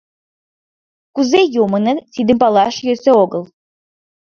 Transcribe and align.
Кузе 1.15 1.41
«йомыныт»— 1.55 1.97
тидым 2.13 2.37
палаш 2.41 2.75
йӧсӧ 2.85 3.11
огыл. 3.23 3.43